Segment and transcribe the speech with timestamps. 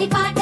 [0.00, 0.39] తొలిపాట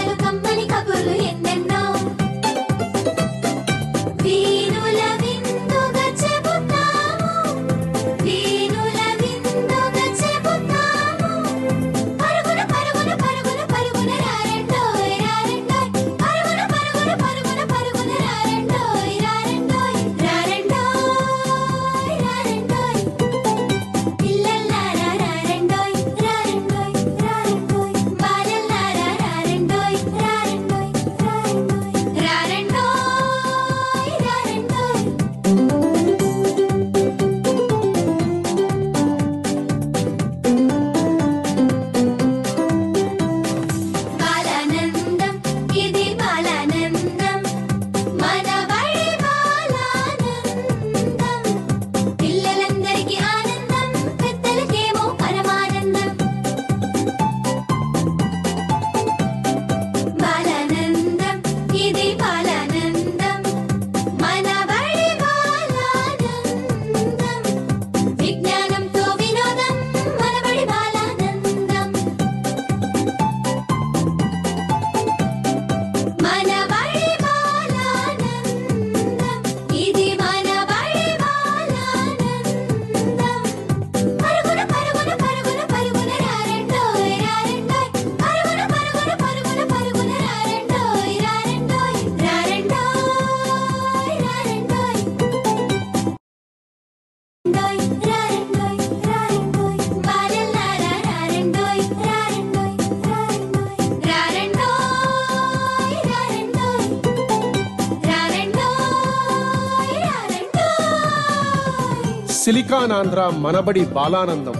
[112.78, 114.52] సిలికానాంధ్ర మనబడి బాలానందం.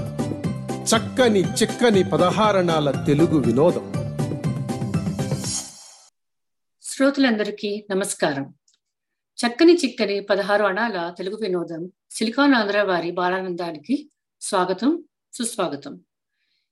[0.83, 3.93] చక్కని చిక్కని పదహారణాల తెలుగు వినోదం.
[6.83, 8.55] శ్రోతలందరికీ నమస్కారం.
[9.39, 16.01] చక్కని చిక్కని పదహారు అణాల తెలుగు వినోదం సిలికాన్ ఆంధ్ర వారి బాలానందానికి స్వాగతం సుస్వాగతం.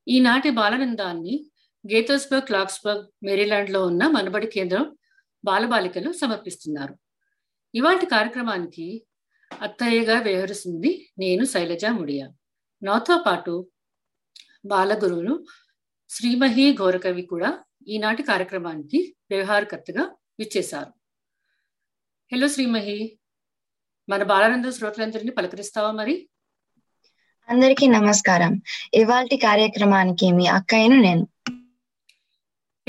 [0.08, 1.46] ఈనాటి బాలానందాన్ని
[1.92, 4.96] గేతర్స్బర్గ్ క్లాక్స్బర్గ్ మేరీలాండ్లో ఉన్న మనబడి కేంద్రం
[5.44, 6.96] బాలబాలికలు సమర్పిస్తున్నారు.
[7.74, 9.06] ఇవాటి కార్యక్రమానికి
[9.62, 12.32] అత్తయ్యగా వ్యవహరిస్తుంది నేను శైలజ ముడియా.
[12.82, 13.68] నాతో పాటు
[14.66, 15.46] బాలగురువులు
[16.08, 20.02] శ్రీమహి ఘోరకవి కూడా ఈనాటి కార్యక్రమానికి వ్యవహారకర్తగా
[20.38, 20.92] విచ్చేశారు.
[22.32, 23.18] హలో శ్రీమహి.
[24.08, 26.28] మన బాలానంద శ్రోతలందరినీ పలకరిస్తావా మరి?
[27.48, 28.62] అందరికీ నమస్కారం.
[28.94, 31.28] ఇవాల్టి కార్యక్రమానికి మీ అక్కయ్యను నేను.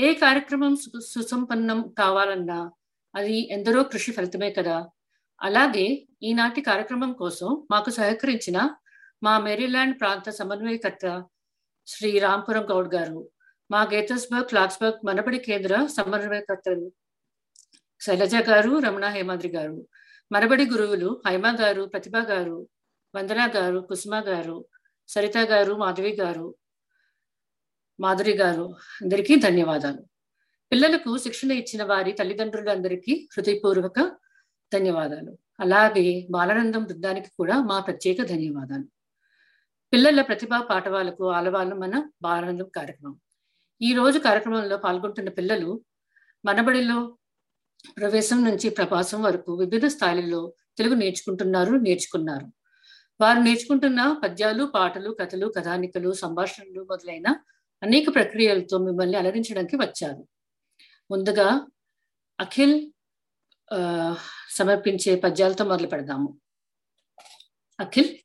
[0.00, 0.76] ఏ కార్యక్రమం
[1.06, 2.70] సుసంపన్నం కావాలన్నా
[3.14, 4.88] అది ఎందరో కృషి ఫలితమే కదా.
[5.40, 5.86] అలాగే
[6.22, 8.58] ఈనాటి కార్యక్రమం కోసం మాకు సహకరించిన
[9.22, 11.06] మా మెరీల్యాండ్ ప్రాంత సమన్వయకర్త
[11.86, 13.20] శ్రీ రాంపురం గౌడ్ గారు
[13.70, 16.86] మా గేతస్బర్గ్ క్లాక్స్బర్గ్ మనబడి కేంద్ర సమన్వయకర్తలు
[18.00, 19.78] శైలజ గారు రమణ హేమాద్రి గారు
[20.30, 22.68] మనబడి గురువులు హైమ గారు ప్రతిభ గారు
[23.14, 24.56] వందన గారు కుసుమ గారు
[25.08, 26.46] సరిత గారు మాధవి గారు
[27.98, 28.64] మాధురి గారు
[29.02, 30.02] అందరికీ ధన్యవాదాలు.
[30.72, 34.00] పిల్లలకు శిక్షణ ఇచ్చిన వారి తల్లిదండ్రులందరికీ హృదయపూర్వక
[34.74, 35.38] ధన్యవాదాలు.
[35.60, 38.84] అలాగే బాలానందం బృందానికి కూడా మా ప్రత్యేక ధన్యవాదాలు.
[39.92, 43.20] పిల్లల ప్రతిభా పాఠవాలకు ఆలవాలు మన బాలానందం కార్యక్రమం.
[43.82, 45.84] ఈ రోజు కార్యక్రమంలో పాల్గొంటున్న పిల్లలు
[46.44, 47.18] మనబడిలో
[47.96, 52.46] ప్రవేశం నుంచి ప్రవాసం వరకు వివిధ స్థాయిలలో తెలుగు నేర్చుకుంటున్నారు నేర్చుకున్నారు.
[53.20, 57.28] వారు నేర్చుకుంటున్న పద్యాలు పాటలు కథలు కథానికలు సంభాషణలు మొదలైన
[57.82, 60.28] అనేక ప్రక్రియలతో మిమ్మల్ని అలరించడానికి వచ్చారు.
[61.10, 61.66] ముందుగా
[62.40, 62.90] అఖిల్
[64.50, 66.38] సమర్పించే పద్యాలతో మొదలు పెడదాము.
[67.80, 68.18] అఖిల్?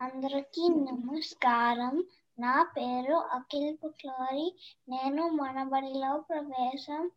[0.00, 2.04] అందరికీ నమస్కారం.
[2.38, 4.58] నా పేరు అఖిల్ పుట్లోరి.
[4.88, 7.10] నేను మనబడిలో ప్రవేశం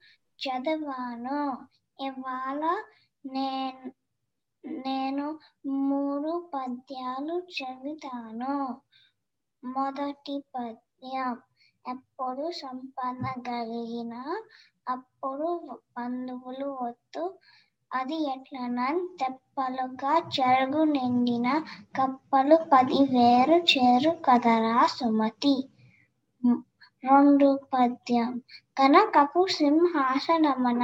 [0.44, 1.68] చదివాను.
[2.06, 2.84] ఇవాళ
[3.25, 3.92] నేను
[4.68, 8.81] నేను మూడు పద్యాలు చదువుతాను.
[9.66, 11.42] మొదటి పద్యం
[11.90, 14.44] ఎప్పుడు సంపద కలిగిన
[14.88, 15.48] అప్పుడు
[15.96, 17.24] బంధువులు వద్దు.
[17.92, 18.88] అది ఎట్లనా
[19.20, 21.48] తెప్పలుగా చెరుగు నిండిన
[21.98, 25.56] కప్పలు పదివేరు చేరు కదరా సుమతి.
[27.04, 28.30] రెండు పద్యం.
[28.78, 30.84] కనకపు సింహాసనమున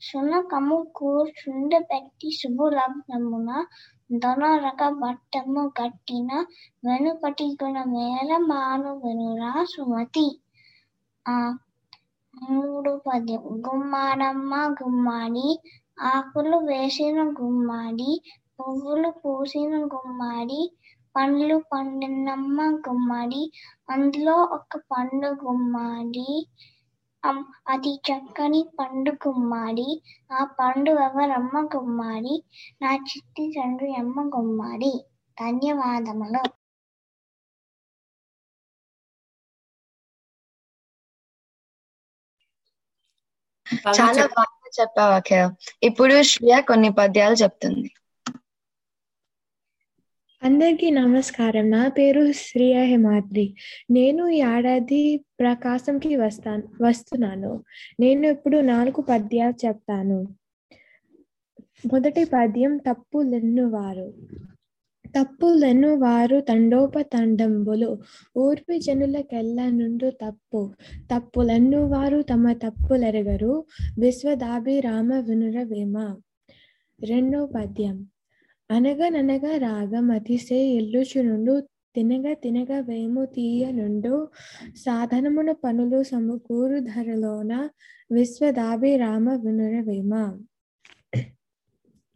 [0.00, 3.50] సునకము కూర్చుండబెట్టి శుభలగ్నమున
[4.14, 6.30] దొనరక బట్టము గట్టిన
[7.62, 10.26] గుణ మేళ మాను వెనురా సుమతి.
[11.26, 11.36] ఆ
[12.44, 15.48] మూడు పది గుమ్మారమ్మ గుమ్మాడి
[16.08, 18.10] ఆకులు వేసిన గుమ్మాడి
[18.58, 20.60] పువ్వులు పూసిన గుమ్మాడి
[21.14, 23.42] పండ్లు పండినమ్మ గుమ్మాడి
[23.88, 26.28] అందులో ఒక పండు గుమ్మాడి
[27.66, 29.88] అది చక్కని పండు గుమ్మాడి
[30.30, 32.34] ఆ పండు ఎవరమ్మ గుమ్మాడి
[32.82, 34.92] నా చిట్టి తండ్రి అమ్మ గుమ్మాడి
[35.36, 36.42] ధన్యవాదములు.
[43.96, 45.50] చాలా బాగా చెప్పావు అఖిల్.
[45.82, 47.88] ఇప్పుడు శ్రియ కొన్ని పద్యాలు చెప్తుంది.
[50.42, 51.70] అందరికీ నమస్కారం.
[51.70, 53.44] నా పేరు శ్రీయ హిమాద్రి.
[53.90, 55.00] నేను ఈ ఏడాది
[55.40, 57.52] ప్రకాశంకి వస్తాను వస్తున్నాను.
[58.00, 60.18] నేను ఇప్పుడు నాలుగు పద్యాలు చెప్తాను.
[61.86, 64.06] మొదటి పద్యం తప్పులెన్ను వారు
[65.16, 67.98] తప్పులను వారు తండోపతండంబులు.
[68.36, 70.72] ఊర్పి జనులకెల్ల నుండు తప్పు.
[71.14, 73.64] తప్పులను వారు తమ తప్పులెరగరు.
[73.98, 76.16] విశ్వదాభిరామ వినురవేమ
[77.04, 78.06] రెండో పద్యం.
[78.70, 81.60] అనగననగా రాగం అతిసే ఇల్లుచునుండు
[81.94, 84.28] తినగ తినగ వేము తీయ నుండు
[84.76, 87.68] సాధనమున పనులు సమకూరు ధరలోన
[88.12, 90.38] విశ్వదాభిరామ వినురవేమ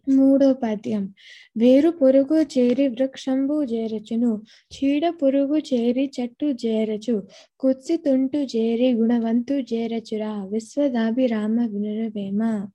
[0.09, 1.15] మూడో పద్యం.
[1.57, 4.43] వేరు పురుగు చేరి వృక్షంబు చేరచును
[4.75, 7.27] చీడ పురుగు చేరి చెట్టు చేరచు
[7.61, 12.67] కుత్సి తుంటు చేరి గుణవంతు చేరచురా విశ్వదాభిరామ వినురవేమ.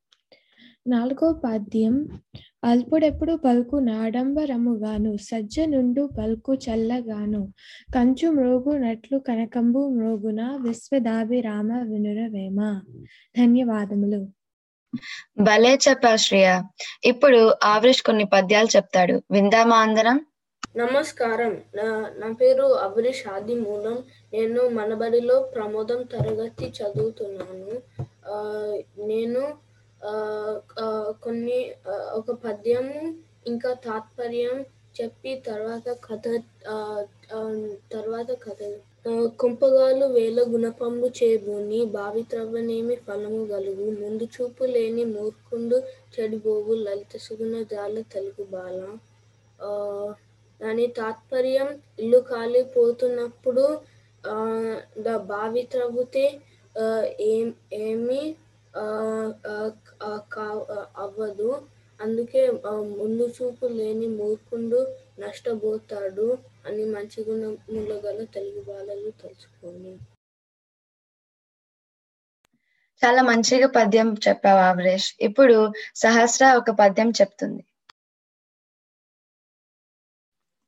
[0.88, 2.08] నాలుగో పద్యం.
[2.64, 7.54] అల్పుడెప్పుడు పలుకు నాడంబరముగాను సజ్జనుండు పలుకు చల్లగాను
[7.96, 12.82] కంచు మ్రోగునట్లు కనకంబు మ్రోగున విశ్వదాభిరామ వినురవేమ.
[13.38, 14.37] ధన్యవాదములు.
[15.38, 16.62] భలే చెప్పావు శ్రియ.
[17.06, 19.22] ఇప్పుడు ఆవరేష్ కొన్ని పద్యాలు చెప్తాడు.
[19.32, 20.26] విందామా అందరం?
[20.78, 21.62] నమస్కారం.
[21.76, 21.84] నా
[22.16, 24.04] నా పేరు అవరీష్ ఆది మూలం
[24.34, 27.82] నేను మనబడిలో ప్రమోదం తరగతి చదువుతున్నాను.
[28.32, 28.36] ఆ,
[29.00, 29.68] నేను
[30.06, 30.12] ఆ,
[30.80, 33.16] ఆ, కొన్ని ఆ, ఒక పద్యము
[33.48, 34.66] ఇంకా తాత్పర్యం
[35.02, 38.80] చెప్పి తర్వాత కథ ఆ, ఆ, తర్వాత కథ
[39.40, 43.86] కుంపగాలు వేల గుణపంబు చేబూని బావి త్రవ్వనేమి ఫలము గలుగు.
[44.02, 45.78] ముందు చూపు లేని మూర్ఖుండు
[46.14, 48.80] చెడిబోవు లలిత సుగుణ జాల తెలుగు బాల.
[50.60, 53.66] దాని తాత్పర్యం ఇల్లు కాలిపోతున్నప్పుడు
[54.24, 54.36] ఆ,
[55.26, 56.26] బావి త్రవ్వితే
[57.32, 57.48] ఏం
[57.86, 58.22] ఏమి
[60.34, 60.66] కా-
[60.98, 61.50] అవ్వదు.
[62.00, 62.42] అందుకే
[62.98, 64.80] ముందు చూపు లేని మూర్ఖుండు
[65.20, 66.28] నష్టపోతాడు.
[66.68, 69.94] అని మంచి గుణముల గల తెలుగు బాలలు తెలుసుకోండి
[73.02, 75.16] చాలా మంచిగా పద్యం చెప్పావు ఆవరేష్.
[75.22, 77.64] ఇప్పుడు సహస్ర ఒక పద్యం చెప్తుంది.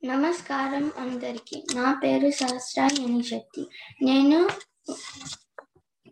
[0.03, 1.57] నమస్కారం అందరికి.
[1.75, 2.87] నా పేరు సహస్ర
[3.29, 3.63] శక్తి
[4.01, 4.39] నేను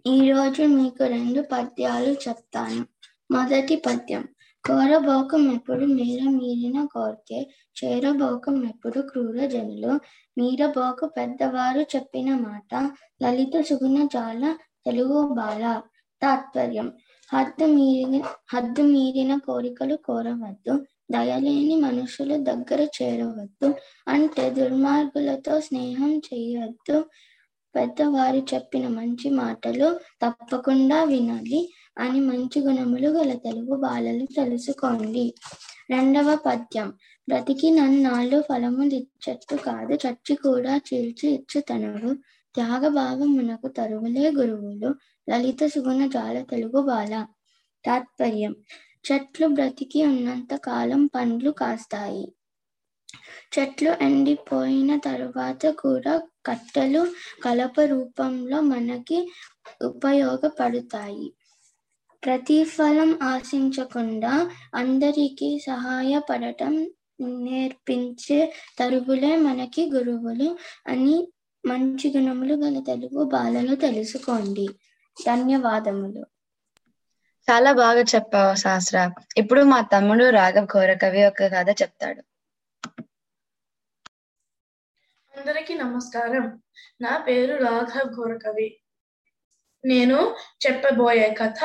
[0.06, 2.82] ఈరోజు మీకు రెండు పద్యాలు చెప్తాను.
[3.32, 4.24] మొదటి పద్యం.
[4.68, 9.92] కోరబోకం ఎప్పుడు మీర మీరిన కోరికే చేరబోకం ఎప్పుడు క్రూర జనులు.
[10.38, 12.92] మీరబోక పెద్దవారు చెప్పిన మాట
[13.24, 15.82] లలిత సుగుణ జాల తెలుగు బాల.
[16.22, 16.94] తాత్పర్యం.
[17.34, 20.86] హద్దు మీరిన హద్దు మీరిన కోరికలు కోరవద్దు.
[21.12, 23.76] దయలేని మనుషుల దగ్గర చేరవద్దు.
[24.08, 27.06] అంటే దుర్మార్గులతో స్నేహం చేయవద్దు.
[27.76, 31.74] పెద్దవారు చెప్పిన మంచి మాటలు తప్పకుండా వినాలి.
[31.98, 35.26] అని మంచి గుణములు గల తెలుగు బాలలు తెలుసుకోండి.
[35.90, 36.90] రెండవ పద్యం.
[37.28, 42.12] బ్రతికి నన్నాళ్ళు ఫలములిచ్చట్టు కాదు చచ్చి కూడా చీల్చి ఇచ్చుతనుడు.
[42.56, 44.90] త్యాగభావమునకు తరువులే గురువులు.
[45.28, 47.14] లలిత సుగుణ జాల తెలుగు బాల.
[47.86, 48.54] తాత్పర్యం.
[49.06, 52.26] చెట్లు బ్రతికి ఉన్నంత కాలం పండ్లు కాస్తాయి.
[53.54, 56.14] చెట్లు ఎండిపోయిన తరువాత కూడా
[56.46, 57.02] కట్టెలు
[57.44, 59.20] కలప రూపంలో మనకి
[59.84, 61.28] ఉపయోగపడతాయి.
[62.28, 64.34] ప్రతిఫలం ఆశించకుండా
[64.74, 66.74] అందరికీ సహాయపడటం
[67.46, 68.40] నేర్పించే
[68.78, 70.50] తరువులే మనకి గురువులు
[70.88, 71.16] అని
[71.64, 74.68] మంచి గుణములు గల తెలుగు బాలలు తెలుసుకోండి.
[75.18, 76.24] ధన్యవాదములు.
[77.48, 78.98] చాలా బాగా చెప్పావు సహస్ర
[79.42, 82.22] ఇప్పుడు మా తమ్ముడు రాఘవ్ ఘోరకవి ఒక కథ చెప్తాడు.
[85.34, 86.46] అందరికీ నమస్కారం.
[87.02, 88.68] నా పేరు రాఘవ్ ఘోరకవి
[89.84, 90.18] నేను
[90.64, 91.60] చెప్పబోయే కథ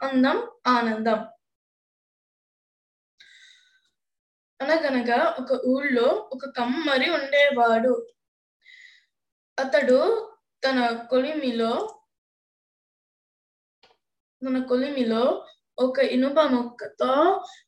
[0.00, 1.20] అందం ఆనందం.
[4.60, 7.92] అనగనగా ఒక ఊళ్ళో ఒక కమ్మరి ఉండేవాడు.
[9.58, 9.98] అతడు
[10.64, 10.78] తన
[11.10, 11.72] కొలిమిలో
[14.42, 15.22] తన కొలిమిలో
[15.78, 17.12] ఒక ఇనుప ముక్కతో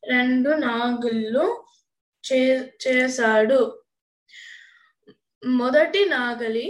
[0.09, 1.45] రెండు నాగుళ్ళు
[2.23, 2.39] చే
[2.87, 3.59] చేశాడు.
[5.43, 6.67] మొదటి నాగలి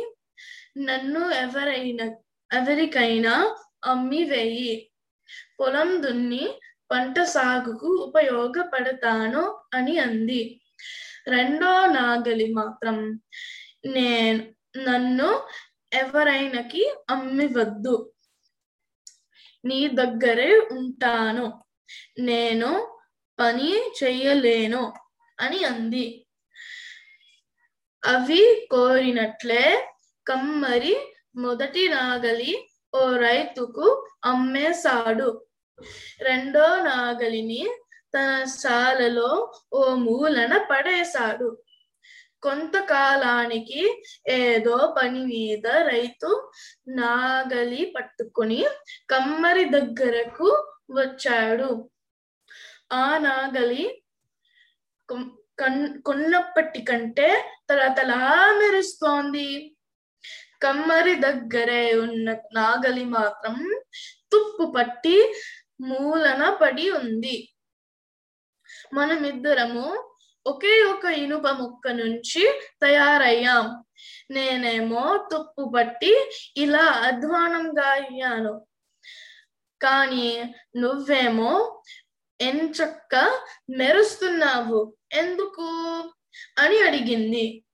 [0.78, 2.06] నన్ను ఎవరైనా
[2.52, 3.34] ఎవరికైనా
[3.86, 4.91] అమ్మి వేయి
[5.62, 6.44] పొలం దున్ని
[6.92, 10.62] పంట సాగుకు ఉపయోగపడతాను అని అంది.
[11.28, 12.98] రెండో నాగలి మాత్రం
[13.86, 14.42] నేను
[14.78, 15.30] నన్ను
[15.94, 17.96] ఎవరైనాకి అమ్మివద్దు.
[19.66, 21.64] నీ దగ్గరే ఉంటాను.
[22.20, 22.70] నేను
[23.40, 23.72] పని
[24.04, 24.94] చెయ్యలేను
[25.40, 26.26] అని అంది.
[28.04, 29.66] అవి కోరినట్లే
[30.28, 30.96] కమ్మరి
[31.36, 32.54] మొదటి నాగలి
[32.96, 33.88] ఓ రైతుకు
[34.26, 35.30] అమ్మేశాడు.
[36.22, 37.64] రెండో నాగలిని
[38.16, 38.30] తన
[38.62, 39.32] శాలలో
[39.74, 41.50] ఓ మూలన పడేశాడు.
[42.44, 43.82] కొంతకాలానికి
[44.30, 46.30] ఏదో పని మీద రైతు
[47.00, 48.62] నాగలి పట్టుకుని
[49.12, 50.48] కమ్మరి దగ్గరకు
[50.92, 51.70] వచ్చాడు.
[52.94, 53.84] ఆ నాగలి
[56.08, 57.30] కొన్నప్పటి కంటే
[57.70, 58.22] తలతలా
[58.60, 59.50] మెరుస్తోంది.
[60.64, 63.56] కమ్మరి దగ్గరే ఉన్న నాగలి మాత్రం
[64.32, 65.18] తుప్పు పట్టి
[65.82, 67.54] మూలన పడి ఉంది.
[68.94, 73.86] మనమిద్దరము ఒకే ఒక ఇనుప ముక్క నుంచి తయారయ్యాం.
[74.32, 78.68] నేనేమో తుప్పు పట్టి ఇలా అధ్వానంగా అయ్యాను.
[79.82, 81.84] కానీ నువ్వేమో
[82.42, 83.16] ఎంచక్క
[83.70, 84.96] మెరుస్తున్నావు.
[85.14, 85.68] ఎందుకు?
[86.58, 87.66] అని అడిగింది.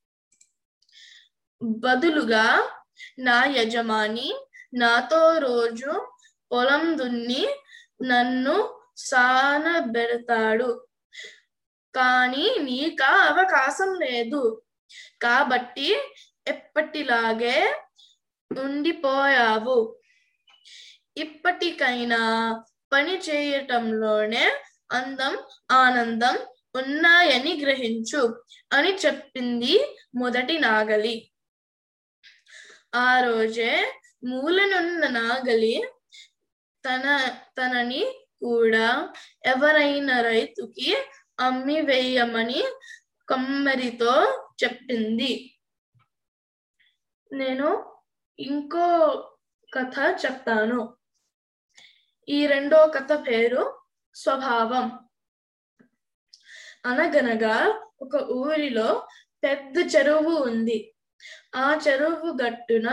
[1.62, 2.72] బదులుగా
[3.20, 6.12] నా యజమాని నాతో రోజు
[6.52, 7.48] పొలం దున్ని
[8.02, 10.88] నన్ను సానబెడతాడు.
[11.96, 14.64] కానీ నీక అవకాశం లేదు.
[15.22, 15.98] కాబట్టి
[16.48, 17.76] ఎప్పటిలాగే
[18.58, 20.00] ఉండిపోయావు.
[21.18, 22.22] ఇప్పటికైనా
[22.94, 24.52] పని చేయటంలోనే
[24.92, 25.38] అందం
[25.72, 26.38] ఆనందం
[26.76, 31.32] ఉన్నాయని గ్రహించు అని చెప్పింది మొదటి నాగలి.
[32.96, 35.84] ఆ రోజే మూలనున్న నాగలి
[36.88, 39.14] తన తనని కూడా
[39.46, 40.98] ఎవరైనా రైతుకి
[41.40, 42.64] అమ్మి వేయమని
[43.30, 45.60] కమ్మరితో చెప్పింది.
[47.34, 47.96] నేను
[48.40, 48.88] ఇంకో
[49.74, 50.98] కథ చెప్తాను.
[52.30, 53.80] ఈ రెండో కథ పేరు
[54.16, 55.00] స్వభావం.
[56.86, 59.08] అనగనగా ఒక ఊరిలో
[59.44, 60.96] పెద్ద చెరువు ఉంది.
[61.56, 62.90] ఆ చెరువు గట్టున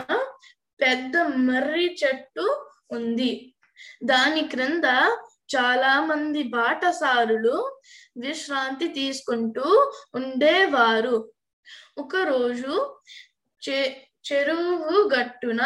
[0.81, 3.54] పెద్ద మర్రి చెట్టు ఉంది.
[4.03, 4.87] దాని క్రింద
[5.55, 7.57] చాలా మంది బాటసారులు
[8.17, 9.65] విశ్రాంతి తీసుకుంటూ
[10.15, 11.17] ఉండేవారు.
[11.97, 12.73] ఒకరోజు
[13.61, 13.79] చె
[14.25, 15.61] చెరువు గట్టున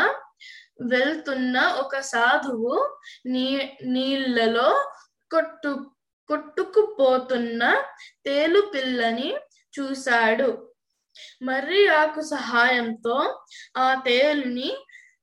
[0.81, 2.75] వెళ్తున్న ఒక సాధువు
[3.25, 3.47] నీ
[3.85, 4.69] నీళ్ళలో
[5.31, 5.71] కొట్టు
[6.29, 7.63] కొట్టుకుపోతున్న
[8.25, 9.29] తేలు పిల్లని
[9.73, 10.49] చూశాడు.
[11.43, 13.17] మర్రి ఆకు సహాయంతో
[13.77, 14.69] ఆ తేలుని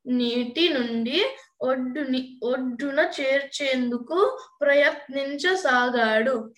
[0.07, 1.21] నీటి నుండి
[1.61, 6.55] ఒడ్డుని ఒడ్డున చేర్చేందుకు ప్రయత్నించసాగాడు.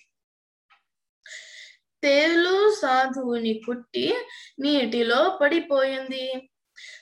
[2.03, 4.15] తేలు సాధువుని కుట్టి
[4.59, 6.49] నీటిలో పడిపోయింది.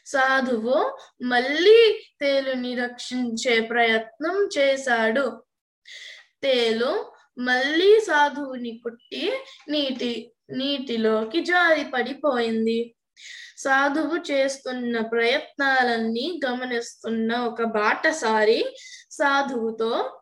[0.06, 5.44] సాధువు మళ్ళీ తేలుని రక్షించే ప్రయత్నం చేశాడు.
[6.44, 9.34] తేలు మళ్ళీ సాధువుని కుట్టి
[9.70, 12.96] నీటి నీటిలోకి జారి పడిపోయింది
[13.58, 18.76] సాధువు చేస్తున్న ప్రయత్నాలన్నీ గమనిస్తున్న ఒక బాటసారి
[19.12, 20.22] సాధువుతో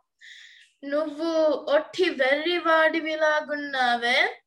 [0.84, 1.32] నువ్వు
[1.75, 4.44] ఒట్టి వెర్రివాడివిలాగున్నావే.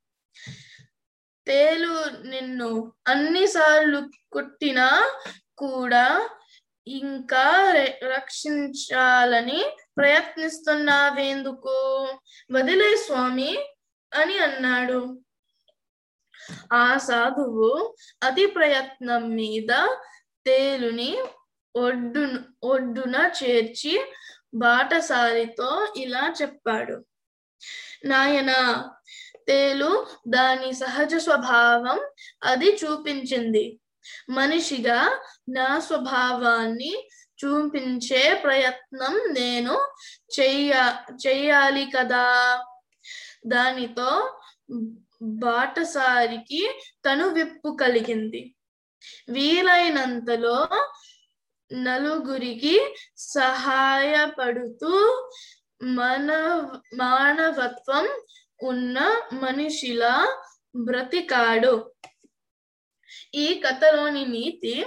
[1.46, 5.16] తేలు నిన్ను అన్నిసార్లు కుట్టినా
[5.58, 6.28] కూడా
[6.86, 9.64] ఇంకా రక్షించాలని
[9.96, 12.08] ప్రయత్నిస్తున్నావేందుకు?
[12.52, 13.58] వదిలే స్వామి
[14.12, 15.20] అని అన్నాడు.
[16.72, 19.72] ఆ సాధువు అతి ప్రయత్నం మీద
[20.46, 21.18] తేలుని
[21.74, 22.22] ఒడ్డు
[22.64, 23.94] ఒడ్డున చేర్చి
[24.54, 26.96] బాటసారితో ఇలా చెప్పాడు.
[28.04, 28.52] నాయన
[29.48, 31.98] తేలు దాని సహజ స్వభావం
[32.44, 33.80] అది చూపించింది.
[34.30, 35.00] మనిషిగా
[35.48, 36.92] నా స్వభావాన్ని
[37.38, 39.74] చూపించే ప్రయత్నం నేను
[40.40, 40.72] చెయ్య
[41.26, 42.26] చెయ్యాలి కదా.
[43.46, 44.10] దానితో
[45.22, 48.56] బాటసారికి తను విప్పు కలిగింది.
[49.30, 50.68] వీలైనంతలో
[51.72, 54.92] నలుగురికి సహాయపడుతూ
[55.82, 56.32] మన
[56.94, 58.08] మానవత్వం
[58.62, 60.42] ఉన్న మనిషిలా
[60.76, 61.92] బ్రతికాడు.
[63.34, 64.86] ఈ కథలోని నీతి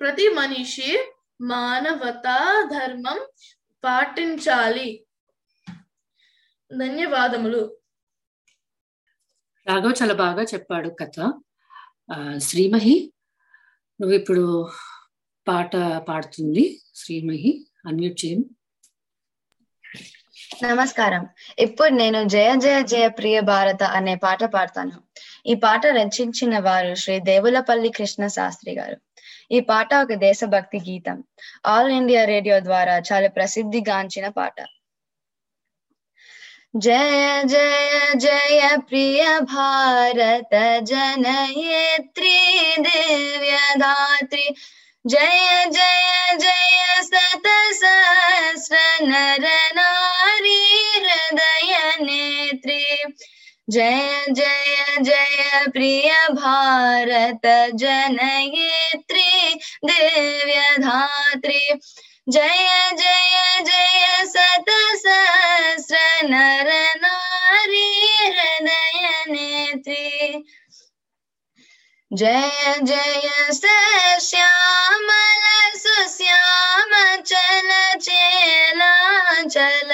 [0.00, 3.26] ప్రతి మనిషి మానవతా ధర్మం
[3.84, 5.06] పాటించాలి.
[6.78, 7.81] ధన్యవాదములు.
[9.66, 11.32] రాఘవ్ చాలా బాగా చెప్పాడు కథ.
[12.38, 13.12] శ్రీమహి
[14.00, 14.70] నువ్వు ఇప్పుడు
[15.48, 16.80] పాట పాడుతుంది.
[16.94, 18.44] శ్రీమహి అన్మ్యూట్ చేయం.
[20.62, 21.28] నమస్కారం.
[21.58, 24.92] ఇప్పుడు నేను జయ జయ జయ ప్రియ భారత అనే పాట పాడతాను.
[25.46, 28.96] ఈ పాట రచించిన వారు శ్రీ దేవులపల్లి కృష్ణ శాస్త్రి గారు.
[29.50, 31.24] ఈ పాట ఒక దేశభక్తి గీతం.
[31.66, 34.54] ఆల్ ఇండియా రేడియో ద్వారా చాలా ప్రసిద్ధిగాంచిన పాట.
[36.74, 40.52] జయ జయ జయ ప్రియ భారత
[40.82, 42.36] జనయేత్రి
[42.78, 44.46] దివ్యదాత్రి
[45.04, 47.48] జయ జయ జయ సత
[47.80, 49.44] సహస్ర నర
[49.78, 50.60] నారీ
[50.96, 52.80] హృదయ నేత్రి
[53.68, 55.42] జయ జయ జయ
[55.74, 56.10] ప్రియ
[56.40, 59.28] భారత జనయేత్రి
[59.84, 61.60] దివ్యధాత్రి
[62.26, 63.36] జయ జయ
[63.66, 66.68] జయ సత సహస్ర నర
[67.02, 67.88] నారీ
[68.34, 70.04] హృదయ నేత్రి
[72.10, 73.26] జయ జయ
[74.22, 75.44] శ్యామల
[75.76, 76.92] సుశ్యామ
[77.22, 77.70] చల
[78.06, 78.92] చేలా
[79.54, 79.92] చల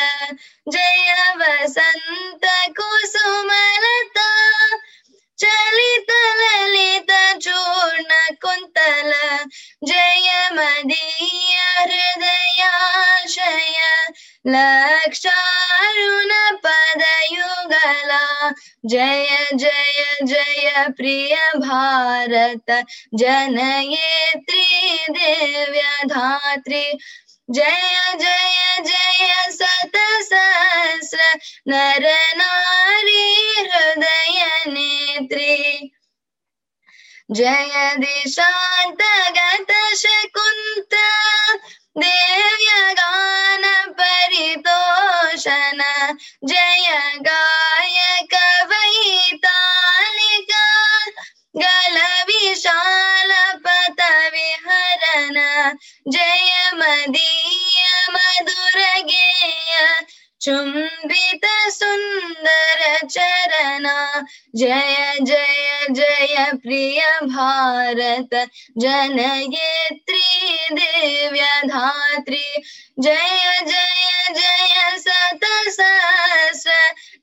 [0.66, 2.44] జయ వసంత
[2.78, 4.18] కుసుమలత
[5.38, 7.12] చలిత లలిత
[7.44, 9.12] చూర్ణ కుంతల
[9.88, 13.78] జయ మదీయ హృదయాశయ
[14.54, 16.32] లక్షారుణ
[16.64, 18.12] పదయుగల
[18.86, 20.66] జయ జయ జయ
[20.98, 22.70] ప్రియ భారత
[23.20, 24.66] జనయేత్రి
[25.16, 26.84] దివ్యధాత్రి
[27.48, 31.18] जय जय जय सत सहस्र
[31.68, 32.06] नर
[32.36, 35.90] नारी हृदय नेत्री।
[37.30, 40.94] जय दिशान्तगत शकुन्त
[41.98, 45.82] देव्यगान परितोषण।
[46.44, 48.08] जय गाय
[48.64, 50.66] वैतालिका,
[51.56, 53.32] गल विशाल
[53.66, 54.77] पतविह
[56.06, 58.78] జయ మదీయ మధుర
[59.08, 59.72] గేయ
[60.40, 62.82] చుంబిత సుందర
[63.14, 63.86] చరణ
[64.56, 67.00] జయ జయ జయ ప్రియ
[67.34, 68.34] భారత
[68.82, 70.24] జనయేత్రి
[70.78, 72.44] దివ్యధాత్రి
[72.98, 76.76] జయ జయ జయ సత సహస్ర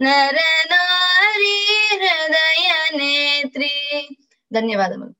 [0.03, 0.37] నర
[0.71, 1.57] నారీ
[1.95, 3.73] హృదయ నేత్రి
[4.51, 5.13] ధన్యవాదములు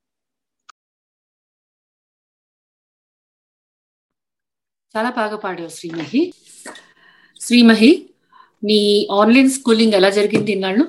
[4.96, 6.22] చాలా బాగా పాడావు శ్రీమహి.
[7.42, 7.92] శ్రీమహి
[8.64, 8.80] నీ
[9.20, 10.86] ఆన్లైన్ స్కూలింగ్ ఎలా జరిగింది ఇన్నాళ్ళు?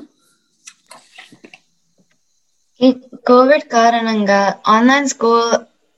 [2.81, 2.88] ఈ
[3.27, 5.53] కోవిడ్ కారణంగా ఆన్లైన్ స్కూల్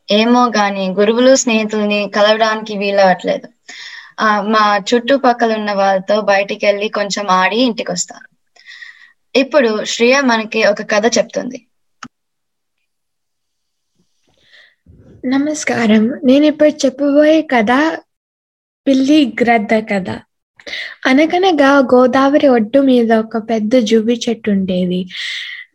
[0.08, 3.48] ఏమో గాని గురువులు స్నేహితుల్ని కలవడానికి వీలవట్లేదు
[4.20, 8.28] ఆ మా చుట్టుపక్కల ఉన్న వాళ్ళతో బయటికి వెళ్ళి కొంచెం ఆడి ఇంటికి వస్తాను
[9.34, 11.58] ఇప్పుడు శ్రేయ మనకి ఒక కథ చెప్తుంది.
[15.28, 16.20] నమస్కారం.
[16.24, 17.98] నేను ఇప్పుడు చెప్పబోయే కథ
[18.86, 20.10] పిల్లి గ్రద్ద కథ.
[21.06, 25.06] అనగనగా గోదావరి ఒడ్డు మీద ఒక పెద్ద జువ్వి చెట్టు ఉండేది.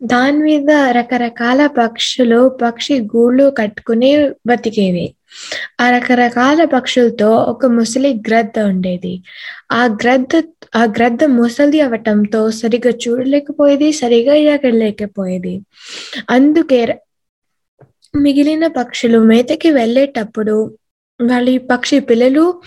[0.04, 5.14] దాని మీద రకరకాల పక్షులు పక్షి గూళ్ళు కట్టుకుని బతికేవి.
[5.80, 9.22] ఆ రకరకాల పక్షులతో ఒక ముసలి గ్రద్ద ఉండేది.
[9.72, 10.42] ఆ గ్రద్ద
[10.76, 15.60] ఆ గ్రద్ద ముసలి అవటంతో సరిగా చూడలేకపోయేది సరిగా ఎగలేకపోయేది
[16.30, 16.98] అందుకే
[18.16, 20.78] మిగిలిన పక్షులు మేతకి వెళ్ళేటప్పుడు
[21.22, 22.62] వాళ్ళ ఈ పక్షి పిల్లలు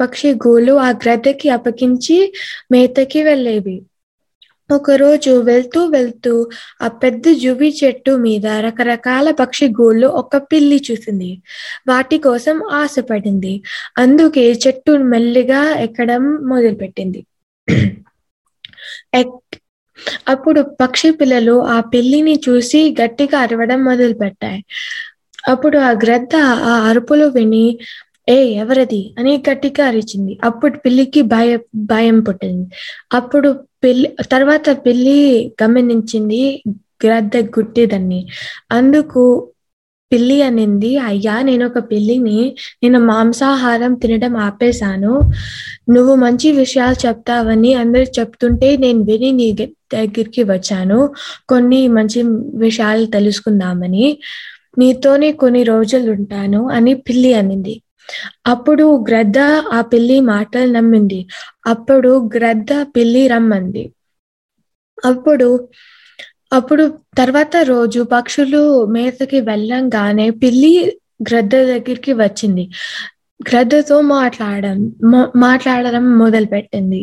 [0.00, 2.32] పక్షి గూళ్ళు ఆ గ్రద్దకి అప్పగించి
[2.72, 3.82] మేతకి వెళ్ళేవి.
[4.70, 6.50] ఒకరోజు వెళ్తూ వెళ్తూ
[6.82, 11.42] ఆ పెద్ద జువి చెట్టు మీద రకరకాల పక్షి గూళ్ళు ఒక పిల్లి చూసింది.
[11.88, 13.62] వాటి కోసం ఆశపడింది.
[13.98, 17.26] అందుకే చెట్టు మెల్లిగా ఎక్కడం మొదలుపెట్టింది.
[19.14, 19.58] ఎక్-
[20.32, 24.60] అప్పుడు పక్షి పిల్లలు ఆ పిల్లిని చూసి గట్టిగా అరవడం మొదలు పెట్టాయి
[25.50, 26.34] అప్పుడు ఆ గ్రద్ద
[26.66, 27.64] ఆ అరుపులు విని
[28.28, 28.86] ఏ ఎవరది?
[29.18, 30.32] అని గట్టిగా అరిచింది.
[30.48, 31.50] అప్పుడు పిల్లికి భయ
[31.90, 32.64] భయం పుట్టింది.
[33.18, 33.48] అప్పుడు
[33.82, 35.18] పిల్లి తర్వాత పిల్లి
[35.62, 36.42] గమనించింది
[37.04, 38.20] గ్రద్ద గుట్టిదని
[38.70, 39.22] అందుకు
[40.12, 40.98] పిల్లి అనింది.
[40.98, 42.38] అయ్యా నేను ఒక పిల్లిని
[42.82, 45.20] నేను మాంసాహారం తినడం ఆపేశాను.
[45.90, 49.52] నువ్వు మంచి విషయాలు చెప్తావని అందరు చెప్తుంటే నేను విని నీ
[49.94, 51.00] దగ్గరికి వచ్చాను.
[51.48, 52.22] కొన్ని మంచి
[52.58, 54.06] విషయాలు తెలుసుకుందామని.
[54.78, 57.82] నీతోనే కొన్ని రోజులు ఉంటాను అని పిల్లి అనింది.
[58.46, 59.38] అప్పుడు గ్రద్ద
[59.72, 61.26] ఆ పిల్లి మాటలు నమ్మింది.
[61.66, 63.92] అప్పుడు గ్రద్ద పిల్లి రమ్మంది.
[65.04, 65.48] అప్పుడు
[66.52, 66.84] అప్పుడు
[67.18, 70.72] తర్వాత రోజు పక్షులు మేతకి వెళ్ళంగానే పిల్లి
[71.22, 72.64] గ్రద్ద దగ్గరికి వచ్చింది.
[73.40, 74.78] గ్రద్దతో మాట్లాడడం
[75.36, 77.00] మాట్లాడడం మొదలు పెట్టింది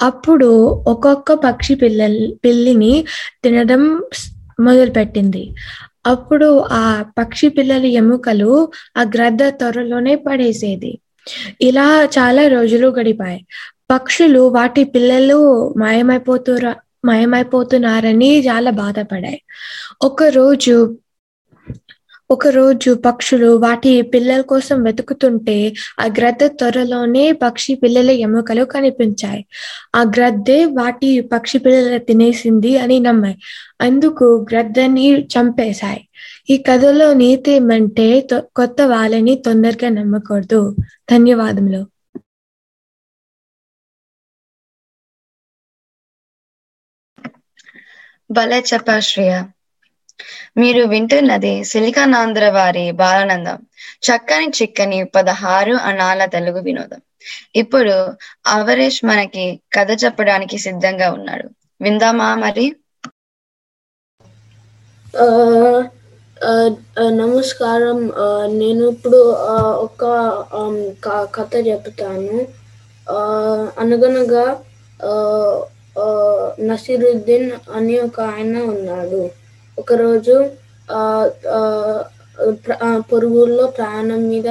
[0.00, 0.48] అప్పుడు
[0.92, 2.00] ఒక్కొక్క పక్షి పిల్ల
[2.44, 2.92] పిల్లిని
[3.44, 3.82] తినడం
[4.60, 5.44] మొదలు పెట్టింది
[6.06, 6.84] అప్పుడు ఆ
[7.18, 8.52] పక్షి పిల్లల ఎముకలు
[8.96, 10.92] ఆ గ్రద్ద త్వరలోనే పడేసేది.
[11.60, 13.40] ఇలా చాలా రోజులు గడిపాయి.
[13.90, 15.38] పక్షులు వాటి పిల్లలు
[15.76, 16.72] మాయమైపోతురా
[17.08, 19.40] మాయమైపోతున్నారని చాలా బాధపడాయి.
[20.02, 20.76] ఒక రోజు
[22.30, 25.54] ఒక రోజు పక్షులు వాటి పిల్లల కోసం వెతుకుతుంటే
[26.00, 29.42] ఆ గ్రద్ద త్వరలోనే పక్షి పిల్లల ఎముకలు కనిపించాయి.
[29.94, 33.36] ఆ గ్రద్దే వాటి పక్షి పిల్లల తినేసింది అని నమ్మాయి.
[33.80, 36.02] అందుకు గ్రద్దని చంపేశాయి.
[36.50, 38.08] ఈ కథలో నీతి ఏమంటే
[38.56, 40.60] కొత్త వాళ్ళని తొందరగా నమ్మకూడదు.
[41.10, 41.82] ధన్యవాదములు.
[48.30, 49.34] భలే చెప్పారు శ్రేయ.
[50.56, 53.58] మీరు వింటున్నది సిలికానాంధ్ర వారి బాలానందం.
[54.06, 57.00] చక్కని చిక్కని పదహారు అనాల తెలుగు వినోదం.
[57.56, 57.94] ఇప్పుడు
[58.46, 61.48] అవరేష్ మనకి కథ చెప్పడానికి సిద్ధంగా ఉన్నాడు.
[61.80, 62.66] విందామా మరి?
[65.14, 65.26] ఆ,
[67.10, 67.98] నమస్కారం.
[68.58, 70.02] నేను ఇప్పుడు ఆ, ఒక
[71.34, 72.36] కథ చెప్తాను.
[73.10, 73.20] ఆ,
[73.78, 74.46] అనగనగా
[75.00, 75.12] ఆ,
[76.60, 79.22] నసీరుద్దీన్ అని ఒక ఆయన ఉన్నాడు.
[79.78, 80.36] ఒకరోజు
[80.88, 81.00] ఆ,
[83.10, 84.48] పొరుగుల్లో ప్రయాణం మీద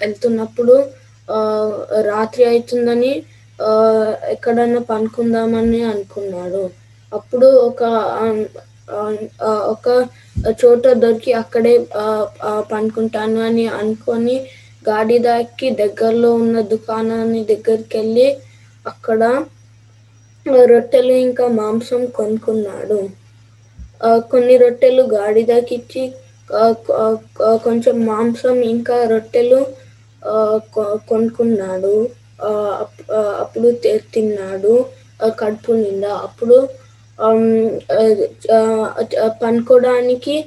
[0.00, 0.74] వెళ్తున్నప్పుడు
[1.28, 1.38] ఆ,
[2.02, 3.12] రాత్రి అవుతుందని
[3.58, 3.70] ఆ,
[4.28, 6.62] ఎక్కడన్నా పనుకుందామని అనుకున్నాడు.
[7.12, 7.82] అప్పుడు ఒక
[9.68, 9.86] ఒక
[10.60, 11.74] చోట దొరికి అక్కడే
[12.70, 14.36] పనుకుంటాను అని అనుకొని
[14.88, 18.28] గాడిదాకి దగ్గరలో ఉన్న దుకాణాన్ని దగ్గరికి వెళ్ళి
[18.84, 19.20] అక్కడ
[20.48, 23.08] రొట్టెలు ఇంకా మాంసం కొనుక్కున్నాడు.
[24.30, 26.12] కొన్ని రొట్టెలు గాడిదకి ఇచ్చి
[27.40, 29.66] కొంచెం మాంసం ఇంకా రొట్టెలు
[31.08, 32.08] కొనుక్కున్నాడు.
[32.80, 34.86] అప్- అప్పుడు తిన్నాడు
[35.38, 36.14] కడుపు నిండా.
[36.14, 36.68] అప్పుడు
[39.42, 40.44] పనుకోవడానికి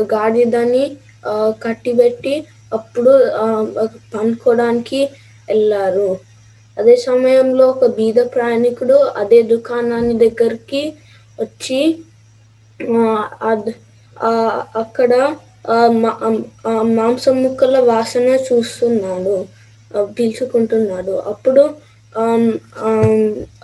[0.00, 0.96] గాడిదని
[1.62, 3.10] కట్టిబెట్టి అప్పుడు
[4.14, 5.08] పనుకోవడానికి
[5.48, 6.31] వెళ్ళారు
[6.76, 10.82] అదే సమయంలో ఒక బీద ప్రయాణికుడు అదే దుకాణాన్ని దగ్గరికి
[11.40, 11.80] వచ్చి
[14.82, 15.12] అక్కడ
[16.96, 19.36] మాంసం ముక్కల వాసన చూస్తున్నాడు
[20.18, 21.14] పీల్చుకుంటున్నాడు.
[21.26, 21.62] అప్పుడు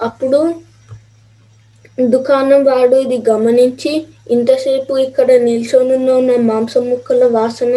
[0.03, 0.41] అప్పుడు
[2.11, 3.93] దుకాణం వాడు ఇది గమనించి
[4.31, 7.75] ఇంతసేపు ఇక్కడ నిల్చొని ఉన్న మాంసం ముక్కల వాసన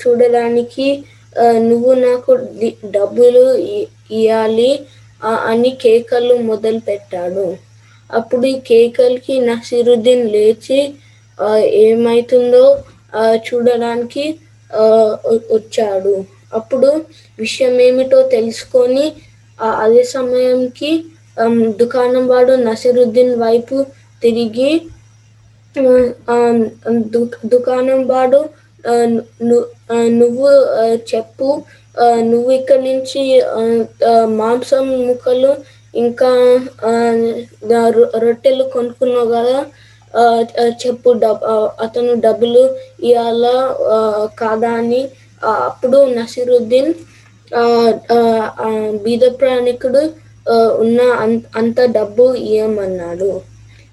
[0.00, 0.86] చూడడానికి
[1.60, 2.32] నువ్వు నాకు
[2.90, 3.44] డబ్బులు
[4.10, 4.70] ఇయ్యాలి.
[5.46, 7.46] అని కేకలు మొదలు పెట్టాడు
[8.10, 10.80] అప్పుడు ఈ కేకలకి నసిరుద్దీన్ లేచి
[11.84, 12.64] ఏమైతుందో
[13.12, 14.24] ఆ, చూడడానికి
[14.70, 14.82] ఆ,
[15.52, 16.14] వచ్చాడు.
[16.52, 16.88] అప్పుడు
[17.38, 19.06] విషయం ఏమిటో తెలుసుకొని
[19.78, 20.90] అదే సమయంకి
[21.76, 23.76] దుకాణం వాడు నసిరుద్దీన్ వైపు
[24.22, 24.70] తిరిగి
[27.46, 28.40] దుకాణం వాడు
[30.18, 30.48] నువ్వు
[31.10, 31.48] చెప్పు
[32.22, 33.20] నువ్వు ఇక్కడి నుంచి
[34.36, 35.52] మాంసం ముక్కలు
[35.94, 36.30] ఇంకా
[37.90, 39.58] రొ- రొట్టెలు కొనుక్కున్నావు కదా
[40.82, 41.42] చెప్పు డబ్
[41.80, 42.62] అతను డబ్బులు
[43.02, 43.54] ఇవ్వాలా
[44.38, 45.02] కాదా అని.
[45.64, 46.92] అప్పుడు నసీరుద్దీన్
[49.04, 50.02] బీద ప్రయాణికుడు
[50.78, 51.00] ఉన్న
[51.56, 53.30] అంత డబ్బు ఇవ్వమన్నాడు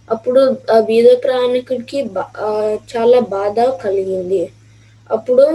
[0.08, 2.32] అప్పుడు ఆ బీద ప్రయాణికుడికి బా-
[2.92, 4.42] చాలా బాధ కలిగింది.
[5.10, 5.46] అప్పుడు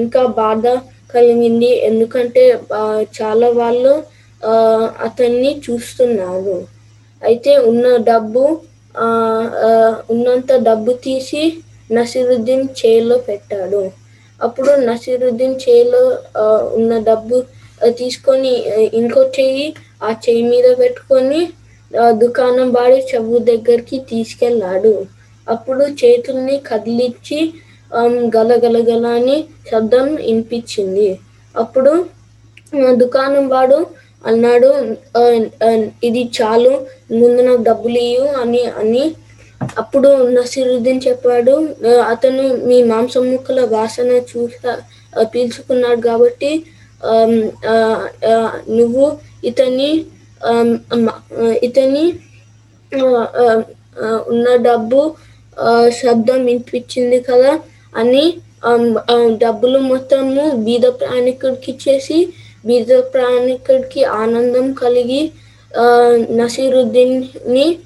[0.00, 0.66] ఇంకా బాధ
[1.14, 1.70] కలిగింది.
[1.88, 2.44] ఎందుకంటే
[3.18, 3.92] చాలా వాళ్ళు
[5.06, 6.56] అతన్ని చూస్తున్నారు.
[7.22, 8.44] అయితే ఉన్న డబ్బు
[10.14, 11.42] ఉన్నంత డబ్బు తీసి
[11.96, 13.82] నసిరుద్దీన్ చేలో పెట్టాడు.
[14.40, 16.02] అప్పుడు నసిరుద్దీన్ చేలో
[16.78, 17.36] ఉన్న డబ్బు
[18.00, 18.52] తీసుకొని
[19.00, 19.66] ఇంకో చెయ్యి
[20.06, 21.40] ఆ చెయ్యి మీద పెట్టుకొని
[22.22, 24.94] దుకాణం బాడి చెవు దగ్గరికి తీసుకెళ్ళాడు.
[25.46, 27.40] అప్పుడు చేతుల్ని కదిలించి
[28.34, 29.36] గలగలగల అని
[29.70, 31.08] శబ్దం వినిపించింది.
[31.54, 31.92] అప్పుడు
[32.98, 33.78] దుకాణం వాడు
[34.24, 34.70] అన్నాడు
[36.04, 36.72] ఇది చాలు
[37.14, 39.04] ముందు నాకు డబ్బులు ఇయ్యు అని అని.
[39.76, 41.54] అప్పుడు నసిరుద్దీన్ చెప్పాడు
[42.12, 44.72] అతను మీ మాంసం ముక్కల వాసన చూసా
[45.32, 46.50] పీల్చుకున్నాడు కాబట్టి
[48.78, 49.06] నువ్వు
[49.44, 49.90] ఇతని
[51.66, 52.04] ఇతని
[54.30, 55.00] ఉన్న డబ్బు
[55.56, 57.52] ఆ, శబ్దం వినిపించింది కదా
[57.96, 58.38] అని
[59.42, 62.28] డబ్బులు మొత్తము బీద ప్రయాణికుడికి ఇచ్చేసి
[62.66, 65.32] బీద ప్రయాణికుడికి ఆనందం కలిగి
[65.78, 67.78] ఆ, నసీరుద్దీన్కి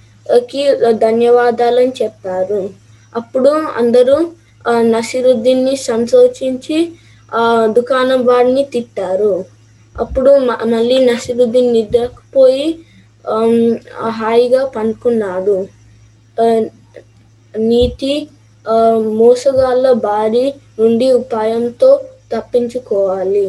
[0.91, 2.71] ధన్యవాదాలని చెప్పారు.
[3.17, 4.31] అప్పుడు అందరూ
[4.69, 6.93] నసీరుద్దీన్ని నసీరుద్దీన్ని సంతోషించి
[7.35, 9.45] ఆ దుకాణం వాడిని తిట్టారు.
[9.97, 12.79] అప్పుడు మ- మళ్ళీ నసీరుద్దీన్ నిద్రపోయి
[14.09, 15.67] హాయిగా పనుకున్నాడు
[17.55, 18.29] నీతి
[19.15, 20.45] మోసగాళ్ళ బారి
[20.79, 21.91] నుండి ఉపాయంతో
[22.33, 23.47] తప్పించుకోవాలి.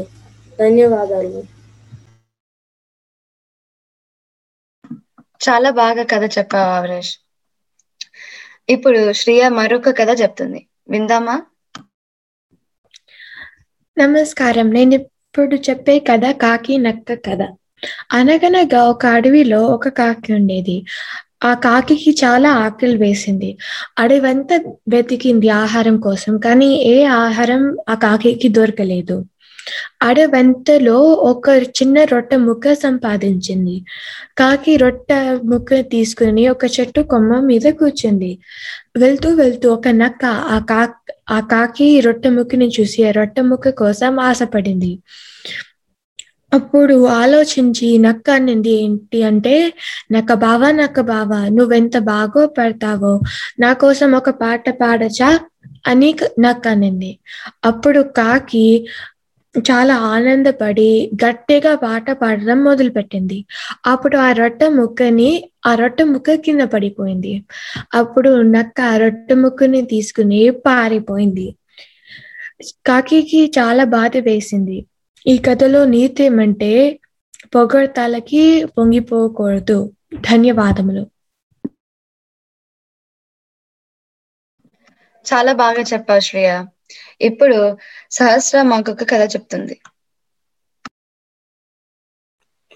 [0.59, 1.41] ధన్యవాదాలు.
[5.41, 7.13] చాలా బాగా కథ చెప్పావు అవరేష్
[8.75, 10.61] ఇప్పుడు శ్రియ మరొక కథ చెప్తుంది.
[10.89, 11.35] విందామా?
[13.97, 14.67] నమస్కారం.
[14.69, 17.41] నేను ఇప్పుడు చెప్పే కథ కాకి నక్క కథ.
[18.11, 20.77] అనగనగా ఒక అడవిలో ఒక కాకి ఉండేది.
[21.41, 23.49] ఆ కాకికి చాలా ఆకలి వేసింది.
[23.97, 24.55] అడవంతా
[24.93, 28.21] వెతికింది ఆహారం కోసం కానీ ఏ ఆహారం ఆ కాకి
[28.57, 29.17] దొరకలేదు.
[30.03, 30.97] అడవంతలో
[31.31, 33.75] ఒక చిన్న రొట్టె ముక్క సంపాదించింది.
[34.39, 35.19] కాకి రొట్టె
[35.51, 38.31] ముక్క తీసుకుని ఒక చెట్టు కొమ్మ మీద కూర్చుంది.
[38.97, 40.81] వెళ్తూ వెళ్తూ ఒక నక్క ఆ కా
[41.29, 44.91] ఆ కాకి రొట్టె ముక్కని చూసి ఆ రొట్టె ముక్క కోసం ఆశపడింది.
[46.51, 49.53] అప్పుడు ఆలోచించి నక్క అనింది ఏంటి అంటే
[50.11, 53.13] నక్క బావా నక్క బావా నువ్వెంత బాగో పడతావో
[53.59, 55.29] నా కోసం ఒక పాట పాడచా
[55.85, 56.09] అని
[56.45, 57.11] నక్క అనింది
[57.69, 58.65] అప్పుడు కాకి
[59.55, 60.89] చాలా ఆనందపడి
[61.23, 63.37] గట్టిగా పాట పాడడం మొదలుపెట్టింది.
[63.91, 65.29] అప్పుడు ఆ రొట్టె ముక్కని
[65.65, 67.33] ఆ రొట్టె ముక్క కింద పడిపోయింది.
[67.99, 71.47] అప్పుడు నక్క ఆ రొట్టె ముక్కని తీసుకుని పారిపోయింది.
[72.87, 74.77] కాకికి చాలా బాధ వేసింది.
[75.27, 76.99] ఈ కథలో నీతి ఏమంటే
[77.55, 79.93] పొగడ్తలకి పొంగిపోకూడదు.
[80.15, 81.07] ధన్యవాదములు.
[85.25, 86.65] చాలా బాగా చెప్పావు శ్రేయ.
[87.21, 87.77] ఇప్పుడు
[88.11, 89.81] సహస్ర మాకొక కథ చెప్తుంది.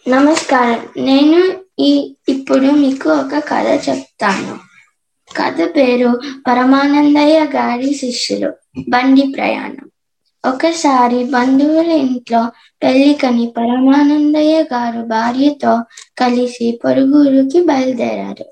[0.10, 0.88] నమస్కారం.
[0.98, 4.60] నేను ఈ ఇప్పుడు మీకు ఒక కథ చెప్తాను.
[5.38, 8.54] కథ పేరు పరమానందయ్య గారి శిష్యులు.
[8.90, 9.92] బండి ప్రయాణం.
[10.46, 12.42] ఒకసారి బంధువుల ఇంట్లో
[12.82, 15.74] పెళ్ళికని పరమానందయ్య గారు భార్యతో
[16.18, 18.46] కలిసి పొరుగురికి బయలుదేరారు.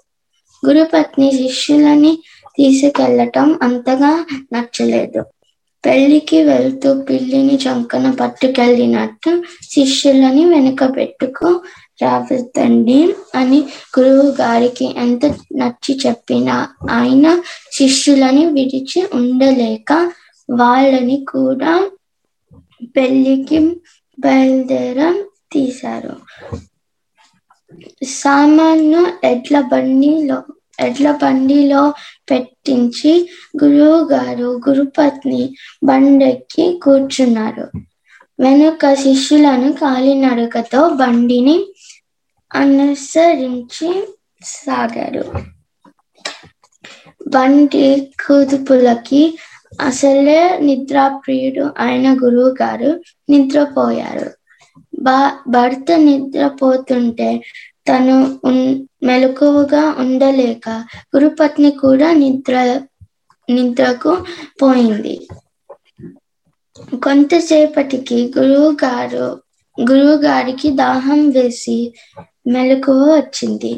[0.63, 2.11] గురుపత్ని శిష్యులని
[2.57, 4.11] తీసుకెళ్ళటం అంతగా
[4.53, 5.21] నచ్చలేదు.
[5.83, 9.31] పెళ్ళికి వెళ్తూ పిల్లిని చంకన పట్టుకెళ్ళినట్టు
[9.71, 11.49] శిష్యులని వెనుక పెట్టుకు
[12.01, 12.99] రావద్దండి
[13.35, 13.59] అని
[13.95, 15.25] గురువు గారికి ఎంత
[15.55, 16.55] నచ్చి చెప్పినా
[16.89, 17.25] ఆయన
[17.71, 19.91] శిష్యులని విడిచి ఉండలేక
[20.57, 21.73] వాళ్ళని కూడా
[22.95, 23.59] పెళ్ళికి
[24.17, 25.15] బయలుదేరం
[25.51, 26.15] తీశారు.
[28.13, 30.37] సామాన్ను ఎడ్ల బండిలో
[30.79, 31.83] ఎడ్ల బండిలో
[32.31, 33.13] పెట్టించి
[33.63, 35.43] గురువు గారు గురుపత్ని
[35.85, 37.65] బండెక్కి కూర్చున్నారు.
[38.39, 41.57] వెనుక శిష్యులను కాలినడకతో బండిని
[42.51, 43.89] అనుసరించి
[44.45, 45.25] సాగారు.
[47.27, 47.85] బండి
[48.25, 49.21] కుదుపులకి
[49.79, 52.89] అసలే నిద్రాప్రియుడు ఆయన గురువు గారు
[53.29, 54.27] నిద్రపోయారు
[55.47, 57.29] భర్త నిద్రపోతుంటే
[57.87, 58.15] తను
[59.03, 60.67] మెలకువగా ఉండలేక
[61.15, 62.55] గురుపత్ని కూడా నిద్ర
[63.49, 64.11] నిద్రకు
[64.61, 65.15] పోయింది.
[67.03, 69.27] కొంతసేపటికి గురువు గారు
[69.77, 71.77] గురువు గారికి దాహం వేసి
[72.47, 73.73] మెలకువ వచ్చింది.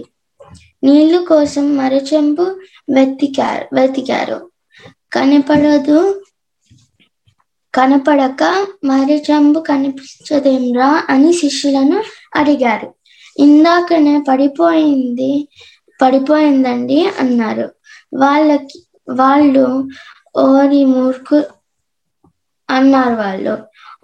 [0.83, 2.45] నీళ్ళు కోసం మరచెంపు
[2.93, 4.37] వెతికారు వెతికారు.
[5.15, 5.99] కనపడదు.
[7.73, 8.41] కనపడక
[8.83, 11.97] మరి చెంబు కనిపించదేమ్రా అని శిష్యులను
[12.35, 12.89] అడిగారు.
[13.37, 15.31] ఇందాకనే పడిపోయింది
[15.99, 17.67] పడిపోయిందండి అన్నారు.
[18.13, 18.79] వాళ్ళకి
[19.13, 19.65] వాళ్ళు
[20.45, 21.39] ఓరి మూర్ఖు
[22.69, 23.55] అన్నారు వాళ్ళు.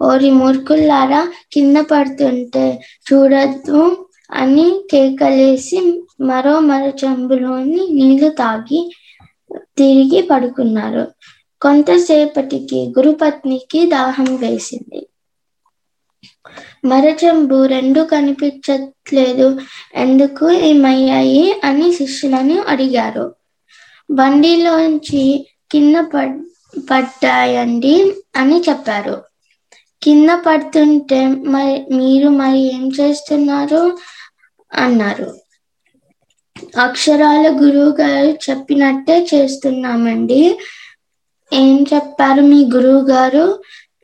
[0.02, 1.20] ఓరి మూర్ఖుల్లారా
[1.52, 2.64] కింద పడుతుంటే
[3.06, 3.82] చూడద్దు
[4.34, 5.78] అని కేకలేసి
[6.22, 8.80] మరో మరో చెంబులోని నీళ్ళు తాగి
[9.76, 11.04] తిరిగి పడుకున్నారు.
[11.62, 15.00] కొంతసేపటికి గురుపత్నికి దాహం వేసింది.
[16.84, 19.46] మరచెంబు రెండు కనిపించట్లేదు.
[19.96, 23.26] ఎందుకు ఏమయ్యాయి అని శిష్యులను అడిగారు.
[24.08, 25.22] బండిలోంచి
[25.70, 26.36] కింద పడ్
[26.90, 27.94] పడ్డాయండి
[28.36, 29.16] అని చెప్పారు.
[30.02, 33.82] కింద పడుతుంటే మరి మీరు మరి ఏం చేస్తున్నారు?
[34.70, 35.28] అన్నారు.
[36.84, 40.40] అక్షరాల గురువు గారు చెప్పినట్టే చేస్తున్నామండి.
[41.52, 43.44] ఏం చెప్పారు మీ గురువు గారు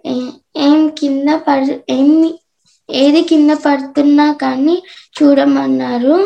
[0.05, 2.11] ఏ- ఏం కింద పడ ఏం
[2.89, 4.77] ఏది కింద పడుతున్నా కానీ
[5.17, 6.17] చూడమన్నారు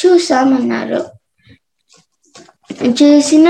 [0.00, 1.02] చూసామన్నారు
[2.98, 3.48] చేసిన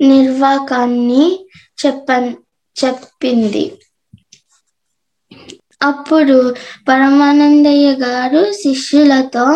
[0.00, 1.24] నిర్వాకాన్ని
[1.78, 2.08] చెప్ప
[2.76, 3.64] చెప్పింది.
[5.88, 6.36] అప్పుడు
[6.88, 9.46] పరమానందయ్య గారు శిష్యులతో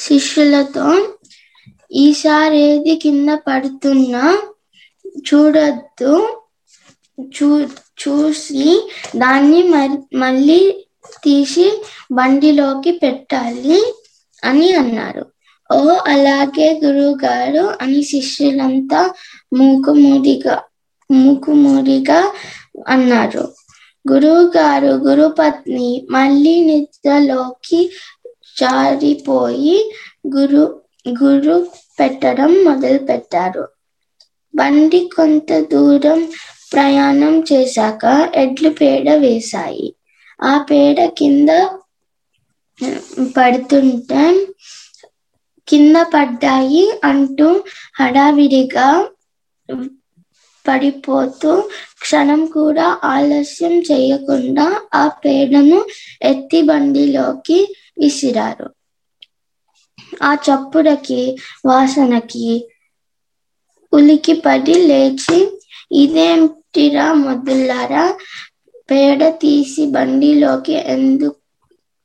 [0.00, 0.86] శిష్యులతో
[1.92, 4.24] ఈసారి ఏది కింద పడుతున్నా
[5.18, 6.12] చూడొద్దు.
[7.36, 7.48] చూ
[8.02, 9.60] చూసి దాన్ని
[10.14, 10.60] మళ్ళీ
[11.24, 11.66] తీసి
[12.12, 13.80] బండిలోకి పెట్టాలి
[14.44, 15.24] అని అన్నారు.
[15.72, 19.00] ఓ అలాగే గురువు గారు అని శిష్యులంతా
[19.56, 20.56] మూకుమూడిగా
[21.10, 22.20] మూకుమూడిగా
[22.88, 23.44] అన్నారు.
[24.04, 27.80] గురువు గారు గురుపత్ని మళ్ళీ నిద్రలోకి
[28.60, 29.76] జారిపోయి
[30.34, 30.64] గురు
[31.20, 31.56] గురు
[31.98, 33.64] పెట్టడం మొదలు పెట్టారు
[34.54, 36.20] బండి కొంత దూరం
[36.72, 38.04] ప్రయాణం చేశాక
[38.42, 39.88] ఎడ్లు పేడ వేశాయి.
[40.40, 41.50] ఆ పేడ కింద
[43.34, 44.22] పడుతుంటే
[45.68, 47.48] కింద పడ్డాయి అంటూ
[48.00, 48.88] హడావిడిగా
[50.66, 51.50] పడిపోతూ
[52.02, 55.78] క్షణం కూడా ఆలస్యం చేయకుండా ఆ పేడను
[56.30, 57.58] ఎత్తి బండిలోకి
[58.00, 58.68] విసిరారు.
[60.22, 61.20] ఆ చప్పుడకి
[61.66, 62.46] వాసనకి
[63.92, 65.38] ఉలికి పడి లేచి
[65.94, 68.04] ఇదేంటిరా మొదలారా
[68.88, 71.38] పేడ తీసి బండిలోకి ఎందుకు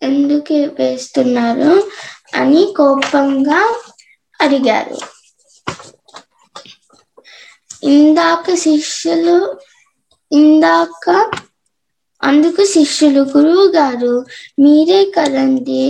[0.02, 1.74] ఎందుకు వేస్తున్నారు?
[2.36, 3.62] అని కోపంగా
[4.40, 4.98] అడిగారు.
[7.90, 9.38] ఇందాక శిష్యులు
[10.32, 11.06] ఇందాక
[12.26, 14.14] అందుకు శిష్యులు గురువు గారు
[14.64, 15.84] మీరే కదండి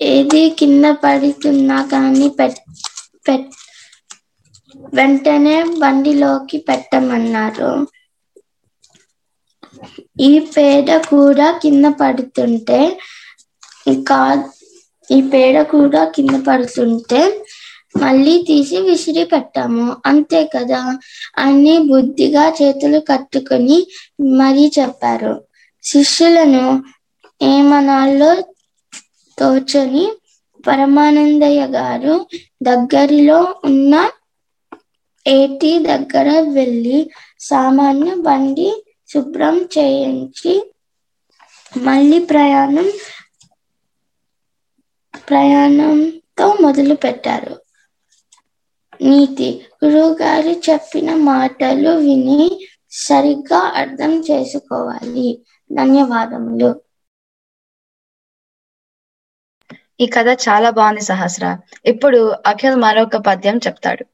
[0.00, 2.60] ఏది కింద పడుతున్నా కానీ పెట్
[3.26, 3.50] పెట్
[4.92, 7.70] వెంటనే బండిలోకి పెట్టమన్నారు.
[10.22, 12.80] ఈ పేడ కూడా కింద పడుతుంటే
[14.06, 14.20] కా
[15.08, 17.20] ఈ పేడ కూడా కింద పడుతుంటే
[17.96, 20.80] మళ్ళీ తీసి విసిరి పెట్టాము అంతే కదా?
[21.36, 23.78] అని బుద్ధిగా చేతులు కట్టుకొని
[24.38, 25.34] మరీ చెప్పారు.
[25.84, 26.64] శిష్యులను
[27.40, 28.30] ఏమనాల్లో
[29.38, 30.04] తోచని
[30.64, 32.14] పరమానందయ్య గారు
[32.62, 33.94] దగ్గరలో ఉన్న
[35.26, 36.98] ఏటి దగ్గర వెళ్ళి
[37.40, 38.68] సామాన్య బండి
[39.10, 40.52] శుభ్రం చేయించి
[41.72, 42.88] మళ్ళీ ప్రయాణం
[45.28, 47.54] ప్రయాణంతో మొదలు పెట్టారు
[49.02, 49.66] నీతి.
[49.84, 55.44] గురువుగారు చెప్పిన మాటలు విని సరిగ్గా అర్థం చేసుకోవాలి.
[55.72, 56.80] ధన్యవాదములు.
[60.00, 61.58] ఈ కథ చాలా బాగుంది సహస్ర.
[61.86, 64.04] ఇప్పుడు అఖిల్ మరొక పద్యం చెప్తాడు.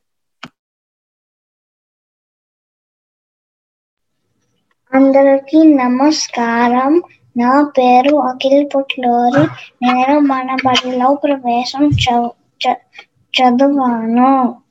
[4.95, 7.03] అందరికీ నమస్కారం.
[7.37, 9.42] నా పేరు అఖిల్ పుట్లూరి.
[9.87, 12.31] నేను మన బడిలో ప్రవేశం చ-
[12.68, 14.62] చ- చదివాను.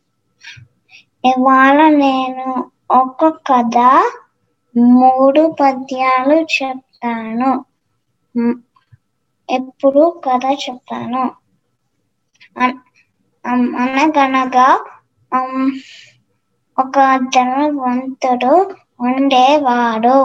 [1.23, 2.45] ఇవాళ నేను
[2.93, 3.77] ఒక కథ
[4.93, 7.51] మూడు పద్యాలు చెప్తాను.
[9.49, 11.23] ఎప్పుడు కథ చెప్తాను.
[13.81, 14.67] అనగనగా
[16.77, 16.97] ఒక
[17.35, 18.53] ధనవంతుడు
[19.05, 20.17] ఉండేవాడు.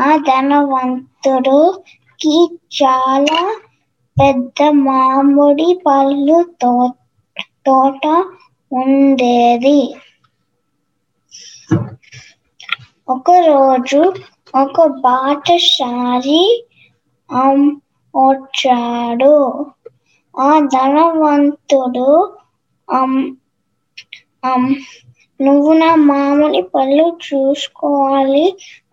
[0.00, 2.34] ఆ ధనవంతుడుకి
[2.78, 3.40] చాలా
[4.16, 6.72] పెద్ద మామిడి పళ్ళు తో
[7.66, 8.04] తోట
[8.70, 9.76] ఉండేది.
[13.08, 14.00] ఒకరోజు
[14.54, 16.40] ఒక బాటసారి
[18.14, 19.34] వచ్చాడు.
[20.34, 22.08] ఆ ధనవంతుడు
[25.40, 28.46] నువ్వు నా మామిడి పళ్ళు చూసుకోవాలి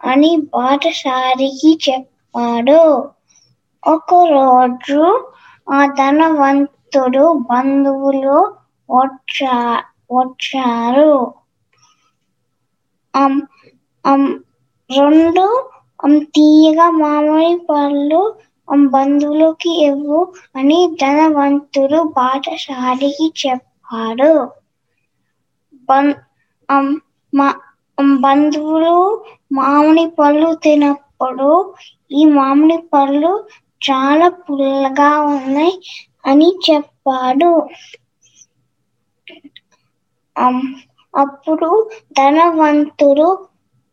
[0.04, 2.82] అని బాటసారికి చెప్పాడు.
[3.84, 5.02] ఒకరోజు
[5.68, 8.38] ఆ ధనవంతుడు బంధువులు
[8.90, 9.56] వచ్చా
[10.12, 11.12] వచ్చారు.
[14.90, 15.44] రెండు
[16.30, 18.22] తీయగా మామిడి పళ్ళు
[18.90, 20.20] బంధువులకి ఇవ్వు
[20.56, 24.32] అని ధనవంతుడు పాఠశాలికి చెప్పాడు.
[25.90, 26.06] బం
[27.34, 27.48] మా
[28.22, 28.96] బంధువులు
[29.52, 31.50] మామిడి పళ్ళు తినప్పుడు
[32.12, 33.32] ఈ మామిడి పళ్ళు
[33.82, 35.76] చాలా పుల్లగా ఉన్నాయి
[36.26, 37.52] అని చెప్పాడు.
[41.14, 41.70] అప్పుడు
[42.18, 43.28] ధనవంతుడు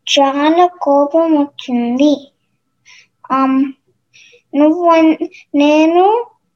[0.07, 2.13] చాలా కోపం వచ్చింది
[4.53, 4.93] నువ్వు
[5.55, 6.05] నేను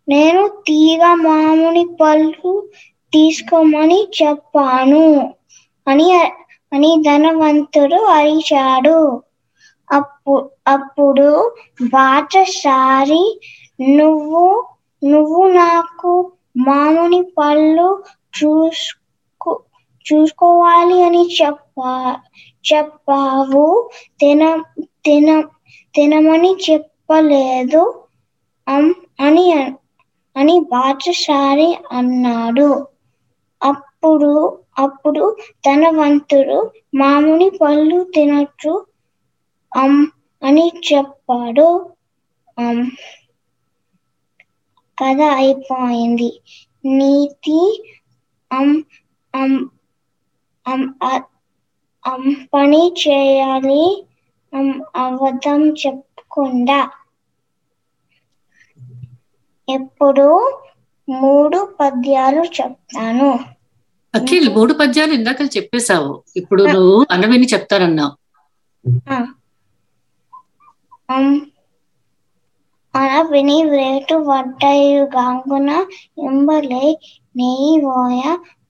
[0.08, 2.52] నేను తీగ మామిడి పళ్ళు
[3.14, 5.06] తీసుకోమని చెప్పాను
[5.88, 6.08] అని
[6.72, 8.98] అని ధనవంతుడు అరిచాడు.
[9.90, 10.34] అప్పు
[10.74, 11.28] అప్పుడు
[11.92, 13.24] బాటసారి
[13.80, 14.44] నువ్వు
[15.02, 16.14] నువ్వు నాకు
[16.64, 17.88] మామిడి పళ్ళు
[18.34, 18.88] చూసు
[20.08, 21.94] చూసుకోవాలి అని చెప్పా
[22.66, 23.66] చెప్పావు.
[24.20, 24.42] తిన
[25.06, 25.30] తిన
[25.96, 27.84] తినమని చెప్పలేదు.
[28.68, 28.86] అం
[29.26, 29.46] అని
[30.36, 32.70] అని బాటసారి అన్నాడు.
[33.62, 34.32] అప్పుడు
[34.84, 35.24] అప్పుడు
[35.66, 36.58] ధనవంతుడు
[36.96, 38.74] మామిడి పళ్ళు తినచ్చు
[39.72, 40.02] అమ్
[40.42, 41.68] అని చెప్పాడు.
[44.98, 46.30] కథ అయిపోయింది.
[46.92, 47.58] నీతి
[48.52, 48.70] అం
[49.34, 49.77] అమ్ అం
[52.54, 53.84] పని చేయాలి
[54.96, 56.80] అబద్ధం చెప్పకుండా.
[59.68, 60.28] ఎప్పుడు?
[61.10, 63.30] మూడు పద్యాలు చెప్తాను.
[64.16, 64.74] అఖిల్ మూడు.
[64.74, 66.24] పద్యాలు ఇందాక చెప్పేశావు.
[66.36, 68.14] ఇప్పుడు నువ్వు అనవిని చెప్తానన్నావు.
[72.94, 75.70] అనవిని వేటు వడ్డయు గాంగున
[76.20, 76.86] ఎంబలే
[77.36, 78.22] నేయివోయ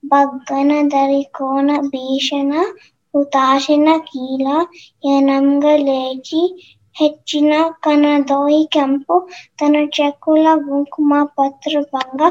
[0.03, 2.51] బగ్గన దరికోన భీషణ
[3.13, 4.47] హుతాశిన కీల
[5.09, 6.41] ఎనంగ లేచి
[6.95, 7.53] ಹೆಚ್ಚಿನ
[7.83, 9.15] ಕನದೋಯಿ ಕೆಂಪು
[9.59, 12.21] ತನ್ನ ಚಕುಲ ಕುಂಕುಮ ಪತ್ರಭಂಗ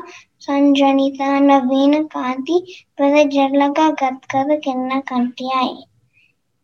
[0.47, 2.57] సంజనిత నవీన కాంతి
[2.99, 5.77] పెద జల్లగా గద్గద కింద కంటియాయి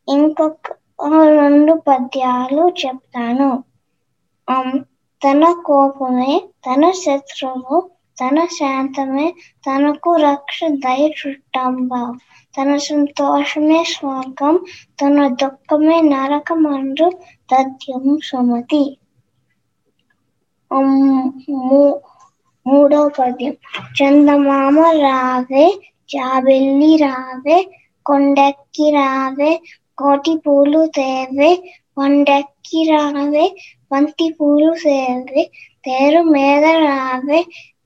[0.08, 0.74] ఇంకొక
[1.34, 3.50] రెండు పద్యాలు చెప్తాను
[4.48, 4.68] అం,
[5.22, 7.76] తన కోపమే తన శత్రువు
[8.17, 9.27] తన శాంతమే
[9.63, 12.09] తనకు రక్ష దయ చుట్టంబం
[12.55, 14.57] తన సంతోషమే స్వర్గం
[14.99, 17.07] తన దుఃఖమే నరకమందు
[17.49, 18.83] తథ్యం సుమతి
[20.71, 20.87] అం,
[21.63, 21.99] మూ-
[22.65, 23.55] మూడవ పద్యం
[23.97, 25.65] చందమామ రావే
[26.09, 27.57] జాబెల్లి రావే
[28.05, 29.51] కొండెక్కి రావే
[29.97, 31.51] కోటి పూలు తేవే
[31.97, 33.45] కొండెక్కి రావే
[33.91, 35.43] బంతి పూలు తేవే
[35.85, 37.39] తేరు మీద రావే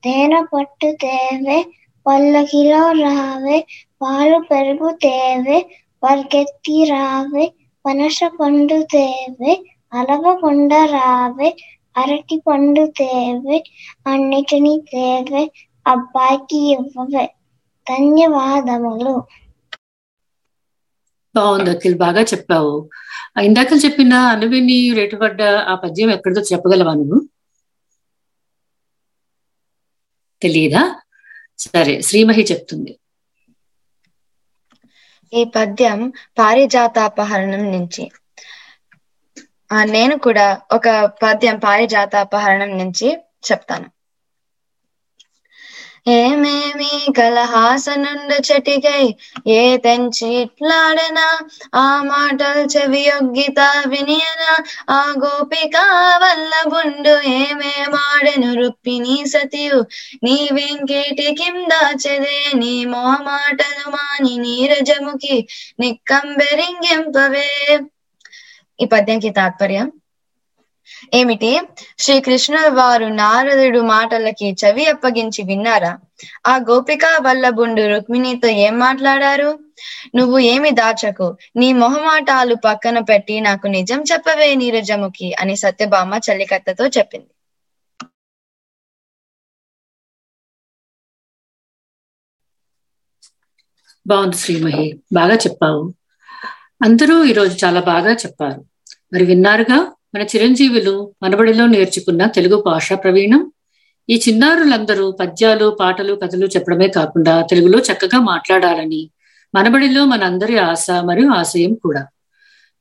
[0.04, 1.58] తేనె పట్టు తేవే
[2.06, 3.58] పల్లకిలో రావే
[4.00, 5.58] పాలు పెరుగు తేవే
[6.02, 7.44] పరిగెత్తి రావే
[7.84, 9.54] పనస పండు తేవే
[9.92, 11.50] అలవకొండ రావే
[11.96, 13.58] అరటి పండు తేవే
[14.06, 15.42] అన్నిటినీ తేవే
[15.86, 17.24] అబ్బాయికి ఇవ్వవే.
[17.86, 19.16] ధన్యవాదములు.
[21.34, 22.74] బాగుంది అఖిల్ బాగా చెప్పావు.
[23.42, 27.18] ఇందాక చెప్పిన అనువిని రేటుపడ్డ ఆ పద్యం ఎక్కడితో చెప్పగలవా నువ్వు?
[30.42, 30.82] తెలియదా
[31.58, 32.92] సరే శ్రీమహి చెప్తుంది.
[35.32, 38.04] ఈ పద్యం పారిజాతాపహరణం నుంచి.
[39.84, 40.88] నేను కూడా ఒక
[41.22, 43.08] పద్యం పారిజాతాపహరణం నుంచి
[43.48, 43.88] చెప్తాను.
[46.14, 49.02] ఏమేమి కలహాసనుండు చెటికై
[49.52, 51.26] ఏ తెంచి ఇట్లాడనా
[51.76, 53.60] ఆ మాటలు చెవి యొగ్గిత
[53.92, 54.52] వినియనా?
[54.90, 55.76] ఆ గోపిక
[56.22, 59.80] వల్ల బుండు ఏమేమాడెను రుప్పి నీ సతియు?
[60.24, 61.72] నీ వెంకేటి కింద
[62.04, 65.36] చెదే నీ మో మాటలు మాని నీరజముకి
[65.80, 67.48] నిక్కంబెరింగింపవే?
[68.78, 69.86] ఈ పద్యంకి తాత్పర్యం?
[71.12, 71.50] ఏమిటి?
[71.98, 75.92] శ్రీకృష్ణుల వారు నారదుడు మాటలకి చెవి అప్పగించి విన్నారా?
[76.46, 79.50] ఆ గోపిక వల్లభుండు రుక్మిణితో ఏం మాట్లాడారు?
[80.16, 87.30] నువ్వు ఏమి దాచకు నీ మొహమాటాలు పక్కన పెట్టి నాకు నిజం చెప్పవే నీరజముఖి అని సత్యభామ చల్లికత్తతో చెప్పింది.
[94.06, 95.82] బాగుంది శ్రీమహి బాగా చెప్పావు.
[96.80, 98.60] అందరూ ఈరోజు చాలా బాగా చెప్పారు.
[99.12, 99.78] మరి విన్నారుగా?
[100.14, 103.52] మన చిరంజీవులు మనబడిలో నేర్చుకున్న తెలుగు భాష ప్రవీణం.
[104.10, 109.10] ఈ చిన్నారులందరూ పద్యాలు పాటలు కథలు చెప్పడమే కాకుండా తెలుగులో చక్కగా మాట్లాడాలని
[109.54, 112.06] మనబడిలో మనందరి ఆశ మరియు ఆశయం కూడా.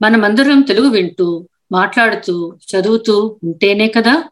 [0.02, 4.24] మనమందరం తెలుగు వింటూ మాట్లాడుతూ చదువుతూ ఉంటేనే కదా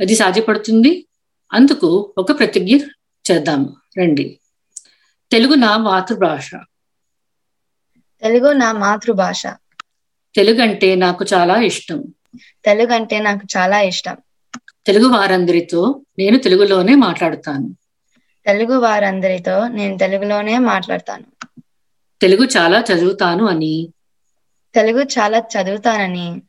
[0.00, 1.06] అది సాధ్యపడుతుంది.
[1.52, 2.76] అందుకు ఒక ప్రతిజ్ఞ
[3.30, 4.38] చేద్దాము రండి.
[5.30, 6.50] తెలుగు నా మాతృభాష.
[8.22, 9.42] తెలుగు నా మాతృభాష.
[10.34, 12.04] తెలుగు అంటే నాకు చాలా ఇష్టం.
[12.64, 14.16] తెలుగు అంటే నాకు చాలా ఇష్టం.
[14.86, 17.76] తెలుగు వారందరితో నేను తెలుగులోనే మాట్లాడుతాను.
[18.46, 21.24] తెలుగు వారందరితో నేను తెలుగులోనే మాట్లాడతాను.
[22.20, 23.88] తెలుగు చాలా చదువుతాను అని.
[24.74, 26.42] తెలుగు చాలా చదువుతానని.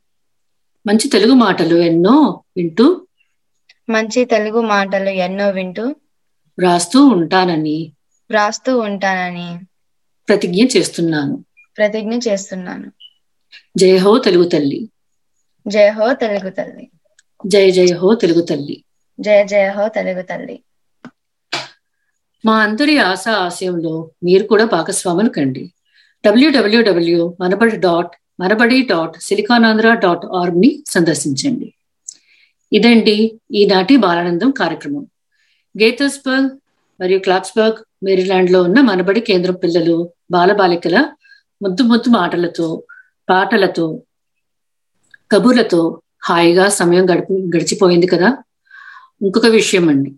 [0.87, 3.07] మంచి తెలుగు మాటలు ఎన్నో వింటూ
[3.89, 5.95] మంచి తెలుగు మాటలు ఎన్నో వింటూ
[6.59, 7.91] వ్రాస్తూ ఉంటానని.
[8.29, 9.59] వ్రాస్తూ ఉంటానని
[10.27, 11.45] ప్రతిజ్ఞ చేస్తున్నాను.
[11.77, 12.91] ప్రతిజ్ఞ చేస్తున్నాను.
[13.77, 14.89] జయ హో తెలుగు తల్లి.
[15.67, 16.91] జయ హో తెలుగు తల్లి.
[17.47, 18.83] జయ జయ హో తెలుగు తల్లి.
[19.19, 20.63] జయ జయ హో తెలుగు తల్లి.
[22.45, 25.73] మా అందరి ఆశ ఆశయంలో మీరు కూడా భాగస్వాములు కండి.
[26.25, 31.73] WWW Manabadi dot Manabadi dot Siliconandhra dot ఆర్గ్ని సందర్శించండి.
[32.73, 35.07] ఇదండి ఈనాటి బాలానందం కార్యక్రమం.
[35.81, 36.49] గేతస్బర్గ్
[37.01, 41.13] మరియు క్లాక్స్బర్గ్ మేరీలాండ్లో ఉన్న మనబడి కేంద్రం పిల్లలు బాలబాలికల
[41.61, 42.83] ముద్దు ముద్దు మాటలతో
[43.29, 44.01] పాటలతో
[45.31, 48.37] కబుర్లతో హాయిగా సమయం గడిపి గడిచిపోయింది కదా?
[49.21, 50.13] ఇంకొక విషయం అండి.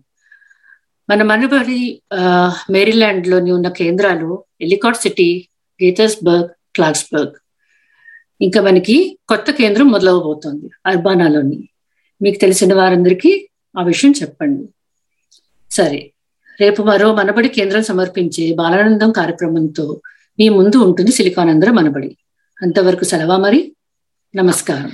[1.10, 2.02] మన మనబడి
[2.70, 5.48] మేరీలాండ్లోని ఉన్న కేంద్రాలు ఎలికాట్ సిటీ
[5.84, 7.32] గీతర్స్బర్గ్ క్లాక్స్బర్గ్
[8.40, 11.68] ఇంకా మనకి కొత్త కేంద్రం మొదలవబోతోంది అర్బానాలోని.
[12.22, 13.48] మీకు తెలిసిన వారందరికీ
[13.78, 14.68] ఆ విషయం చెప్పండి.
[15.70, 16.12] సరే
[16.60, 20.00] రేపు మరో మనబడి కేంద్రం సమర్పించే బాలానందం కార్యక్రమంతో
[20.38, 22.16] మీ ముందు ఉంటుంది సిలికానందర మనబడి
[22.62, 23.76] అంతవరకు సెలవా మరి?
[24.34, 24.92] నమస్కారం.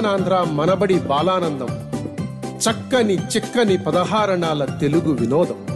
[0.00, 1.68] సిలికానాంధ్ర మనబడి బాలానందం.
[2.58, 5.69] చక్కని చిక్కని పదహారణాల తెలుగు వినోదం.